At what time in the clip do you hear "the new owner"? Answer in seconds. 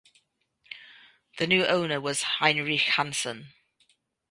1.37-2.01